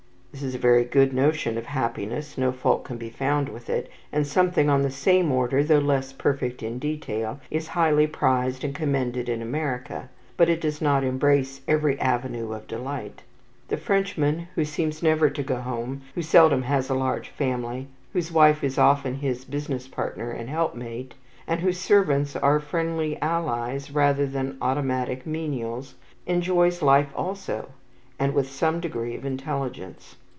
This 0.33 0.43
is 0.43 0.55
a 0.55 0.59
very 0.59 0.85
good 0.85 1.11
notion 1.13 1.57
of 1.57 1.65
happiness, 1.65 2.37
no 2.37 2.53
fault 2.53 2.85
can 2.85 2.95
be 2.97 3.09
found 3.09 3.49
with 3.49 3.69
it, 3.69 3.91
and 4.13 4.25
something 4.25 4.69
on 4.69 4.81
the 4.81 4.89
same 4.89 5.29
order, 5.29 5.61
though 5.61 5.77
less 5.79 6.13
perfect 6.13 6.63
in 6.63 6.79
detail, 6.79 7.41
is 7.51 7.67
highly 7.67 8.07
prized 8.07 8.63
and 8.63 8.73
commended 8.73 9.27
in 9.27 9.41
America. 9.41 10.09
But 10.37 10.47
it 10.47 10.61
does 10.61 10.81
not 10.81 11.03
embrace 11.03 11.59
every 11.67 11.99
avenue 11.99 12.53
of 12.53 12.65
delight. 12.65 13.23
The 13.67 13.75
Frenchman 13.75 14.47
who 14.55 14.63
seems 14.63 15.03
never 15.03 15.29
to 15.29 15.43
go 15.43 15.57
home, 15.57 16.01
who 16.15 16.21
seldom 16.21 16.61
has 16.61 16.89
a 16.89 16.95
large 16.95 17.27
family, 17.27 17.87
whose 18.13 18.31
wife 18.31 18.63
is 18.63 18.77
often 18.77 19.15
his 19.15 19.43
business 19.43 19.89
partner 19.89 20.31
and 20.31 20.49
helpmate, 20.49 21.13
and 21.45 21.59
whose 21.59 21.77
servants 21.77 22.37
are 22.37 22.61
friendly 22.61 23.21
allies 23.21 23.91
rather 23.91 24.25
than 24.25 24.57
automatic 24.61 25.27
menials, 25.27 25.95
enjoys 26.25 26.81
life 26.81 27.11
also, 27.17 27.67
and 28.17 28.33
with 28.33 28.49
some 28.49 28.79
degree 28.79 29.15
of 29.15 29.25
intelligence. 29.25 30.15